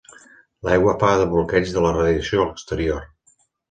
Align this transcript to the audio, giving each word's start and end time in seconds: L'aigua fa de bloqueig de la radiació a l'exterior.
L'aigua 0.67 0.95
fa 1.05 1.11
de 1.23 1.29
bloqueig 1.35 1.77
de 1.77 1.87
la 1.87 1.95
radiació 2.01 2.43
a 2.47 2.51
l'exterior. 2.51 3.11